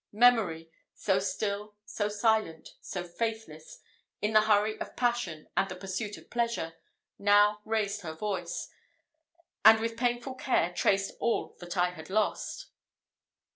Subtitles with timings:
[0.13, 3.81] Memory, so still, so silent, so faithless,
[4.19, 6.73] in the hurry of passion, and the pursuit of pleasure,
[7.19, 8.67] now raised her voice,
[9.63, 12.69] and with painful care traced all that I had lost.